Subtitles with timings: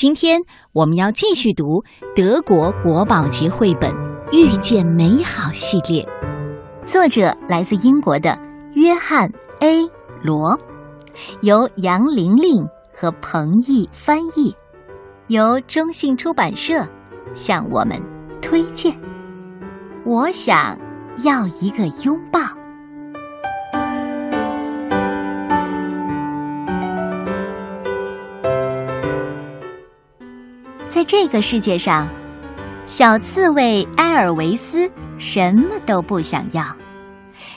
[0.00, 0.40] 今天
[0.72, 1.84] 我们要继续读
[2.16, 3.90] 德国国宝级绘本
[4.32, 6.08] 《遇见美好》系列，
[6.86, 8.34] 作者来自英国的
[8.72, 9.90] 约翰 ·A·
[10.22, 10.58] 罗，
[11.42, 14.56] 由杨玲玲和彭毅翻译，
[15.26, 16.88] 由中信出版社
[17.34, 18.00] 向我们
[18.40, 18.98] 推荐。
[20.06, 20.78] 我想
[21.26, 22.40] 要一个拥抱。
[31.00, 32.06] 在这个世界上，
[32.86, 36.62] 小刺猬埃尔维斯什么都不想要，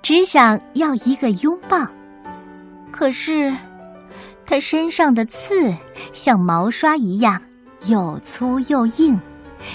[0.00, 1.86] 只想要一个拥抱。
[2.90, 3.54] 可是，
[4.46, 5.76] 他身上的刺
[6.14, 7.38] 像毛刷一样
[7.88, 9.20] 又粗又硬，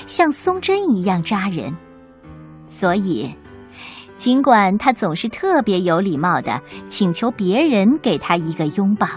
[0.08, 1.72] 像松针一样扎人。
[2.66, 3.32] 所以，
[4.18, 6.60] 尽管他总是特别有礼貌的
[6.90, 9.08] 请求别人给他一个拥抱，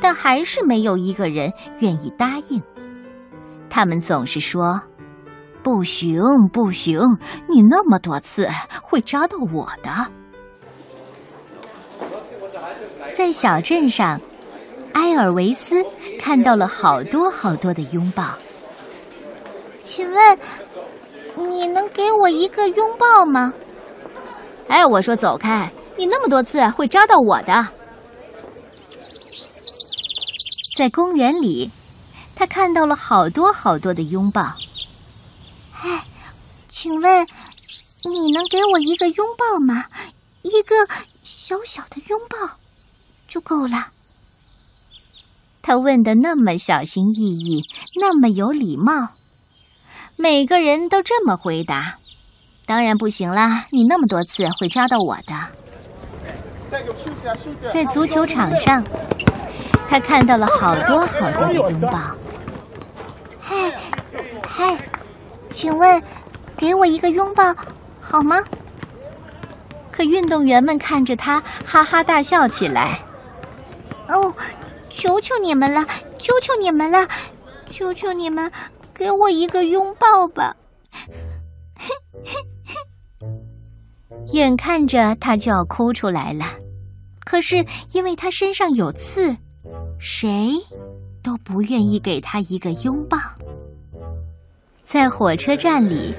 [0.00, 2.62] 但还是没有一个人愿意答应。
[3.70, 4.82] 他们总是说
[5.62, 6.20] ：“不行，
[6.52, 7.00] 不行，
[7.48, 8.48] 你那么多次
[8.82, 10.08] 会扎到我的。”
[13.14, 14.20] 在小镇上，
[14.94, 15.84] 埃尔维斯
[16.18, 18.24] 看到了好多好多的拥抱。
[19.80, 20.38] 请问，
[21.48, 23.52] 你能给我一个拥抱吗？
[24.68, 25.72] 哎，我说走开！
[25.96, 27.66] 你那么多次会扎到我的。
[30.76, 31.70] 在公园里。
[32.40, 34.40] 他看到了好多好多的拥抱。
[35.82, 36.06] 哎，
[36.70, 37.26] 请问
[38.10, 39.84] 你能给我一个拥抱吗？
[40.40, 40.74] 一个
[41.22, 42.56] 小小的拥抱
[43.28, 43.88] 就够了。
[45.60, 47.62] 他问的那么小心翼翼，
[48.00, 49.10] 那么有礼貌。
[50.16, 51.98] 每个人都这么回答。
[52.64, 53.66] 当然不行啦！
[53.70, 55.34] 你那么多次会抓到我的。
[57.70, 58.82] 在足球场上，
[59.90, 62.16] 他看到了好多好多的拥抱。
[63.50, 63.72] 嗨，
[64.46, 64.78] 嗨，
[65.50, 66.00] 请问，
[66.56, 67.52] 给我一个拥抱
[67.98, 68.36] 好吗？
[69.90, 73.00] 可运动员们看着他，哈哈大笑起来。
[74.06, 74.32] 哦，
[74.88, 75.84] 求求你们了，
[76.16, 77.08] 求求你们了，
[77.68, 78.48] 求求你们，
[78.94, 80.54] 给我一个拥抱吧！
[80.92, 81.92] 嘿，
[82.24, 83.28] 嘿，嘿
[84.26, 86.44] 眼看着他就要哭出来了，
[87.24, 89.36] 可是因为他身上有刺，
[89.98, 90.52] 谁？
[91.22, 93.18] 都不愿意给他一个拥抱。
[94.82, 96.14] 在火车站里，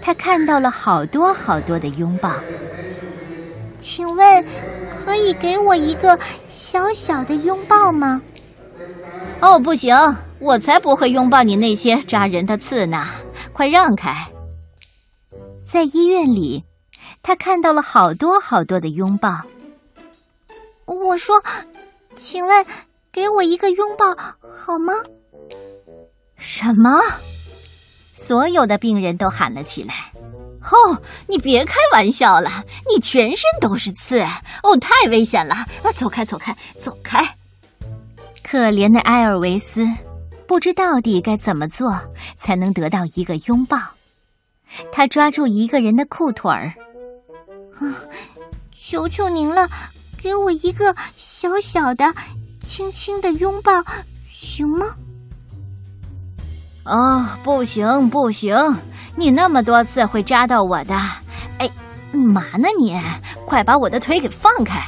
[0.00, 2.34] 他看到了好多好多的拥抱。
[3.78, 4.44] 请问，
[4.90, 6.18] 可以给我一个
[6.48, 8.20] 小小的拥抱吗？
[9.40, 9.94] 哦，不行，
[10.38, 13.04] 我才不会拥抱你那些扎人的刺呢！
[13.52, 14.14] 快让开。
[15.64, 16.64] 在医院里，
[17.22, 19.42] 他看到了好多好多的拥抱。
[20.86, 21.42] 我说，
[22.16, 22.66] 请问。
[23.18, 24.92] 给我一个拥抱好吗？
[26.36, 27.02] 什么？
[28.14, 30.12] 所有的病人都喊了起来。
[30.62, 32.48] 哦，你别开玩笑了，
[32.88, 34.20] 你全身都是刺，
[34.62, 35.56] 哦，太危险了！
[35.82, 37.36] 啊，走开，走开，走开！
[38.44, 39.84] 可怜的埃尔维斯，
[40.46, 42.00] 不知到底该怎么做
[42.36, 43.76] 才能得到一个拥抱。
[44.92, 46.72] 他抓住一个人的裤腿儿，
[47.80, 47.82] 啊，
[48.80, 49.68] 求求您了，
[50.22, 52.14] 给我一个小小的。
[52.68, 53.72] 轻轻的拥抱，
[54.30, 54.86] 行吗？
[56.84, 58.54] 哦，不行不行，
[59.16, 60.94] 你那么多次会扎到我的。
[61.58, 61.70] 哎，
[62.12, 62.94] 嘛呢你？
[63.46, 64.80] 快把我的腿给放开！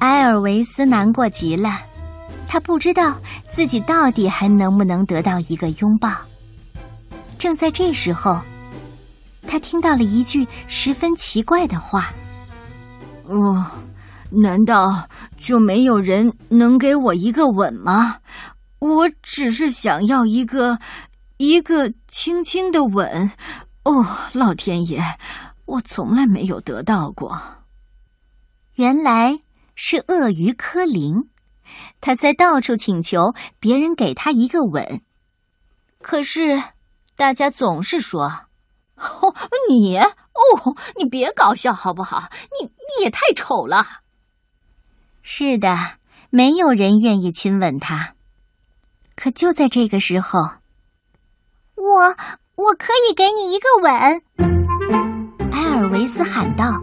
[0.00, 1.80] 埃尔维斯难过极了，
[2.44, 3.16] 他不知道
[3.48, 6.10] 自己到底还能不能得到一个拥抱。
[7.38, 8.40] 正在这时候，
[9.46, 12.12] 他听到了一句十分奇怪的话
[13.30, 13.64] ：“哦。”
[14.30, 18.18] 难道就没有人能给我一个吻吗？
[18.78, 20.78] 我只是想要一个，
[21.38, 23.30] 一个轻轻的吻。
[23.84, 25.02] 哦，老天爷，
[25.64, 27.40] 我从来没有得到过。
[28.74, 29.38] 原来
[29.74, 31.30] 是鳄鱼科林，
[32.00, 35.00] 他在到处请求别人给他一个吻，
[36.02, 36.62] 可是
[37.16, 38.24] 大家总是说
[38.96, 39.34] ：“哦，
[39.70, 42.28] 你哦，你别搞笑好不好？
[42.60, 44.02] 你你也太丑了。”
[45.28, 45.76] 是的，
[46.30, 48.14] 没有人愿意亲吻他。
[49.16, 50.38] 可就在这个时候，
[51.74, 52.16] 我
[52.54, 53.92] 我可以给你一个吻，
[55.50, 56.80] 埃尔维斯喊道。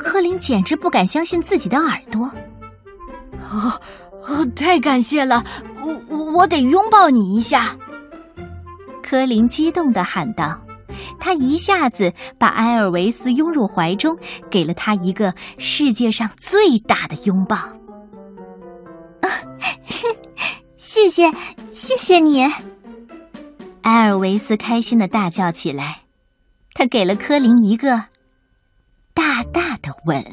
[0.00, 2.26] 柯林简直不敢相信自己的耳朵。
[3.48, 3.80] 哦
[4.26, 5.44] 哦，太感谢了，
[6.08, 7.76] 我我得拥抱你一下。
[9.04, 10.60] 柯林激动的喊道。
[11.18, 14.16] 他一下子把埃尔维斯拥入怀中，
[14.50, 17.56] 给了他一个世界上最大的拥抱。
[20.76, 21.32] 谢 谢谢，
[21.70, 22.44] 谢谢你！
[23.82, 26.02] 埃尔维斯开心的大叫起来，
[26.74, 28.04] 他给了柯林一个
[29.12, 30.24] 大大的吻。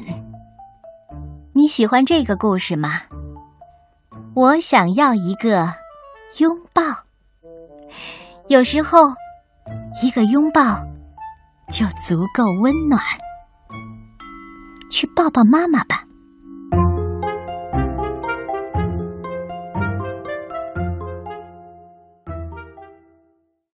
[1.54, 3.02] 你喜欢这个故事吗？
[4.34, 5.74] 我想要一个
[6.38, 6.82] 拥抱。
[8.48, 9.14] 有时候，
[10.02, 10.84] 一个拥抱
[11.70, 13.00] 就足够温暖。
[14.92, 16.04] 去抱抱妈妈吧。